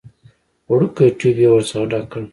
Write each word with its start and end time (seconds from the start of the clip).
وړوکی 0.71 1.07
ټيوب 1.19 1.37
يې 1.43 1.49
ورڅخه 1.51 1.81
ډک 1.91 2.05
کړ. 2.11 2.21